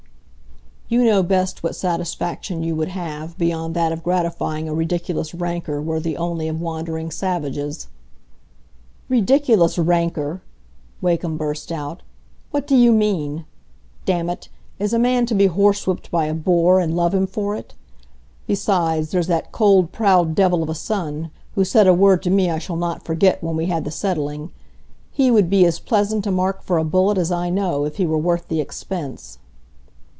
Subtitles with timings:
[0.93, 5.81] "You know best what satisfaction you would have, beyond that of gratifying a ridiculous rancor
[5.81, 7.87] worthy only of wandering savages."
[9.07, 10.41] "Ridiculous rancor!"
[10.99, 12.03] Wakem burst out.
[12.51, 13.45] "What do you mean?
[14.03, 14.49] Damn it!
[14.79, 17.73] is a man to be horsewhipped by a boor and love him for it?
[18.45, 22.49] Besides, there's that cold, proud devil of a son, who said a word to me
[22.49, 24.51] I shall not forget when we had the settling.
[25.09, 28.05] He would be as pleasant a mark for a bullet as I know, if he
[28.05, 29.37] were worth the expense."